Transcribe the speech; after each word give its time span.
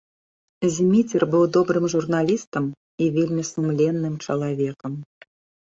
Зміцер 0.77 1.23
быў 1.35 1.43
добрым 1.57 1.85
журналістам 1.95 2.71
і 2.71 3.05
вельмі 3.21 3.47
сумленным 3.53 4.19
чалавекам. 4.25 5.01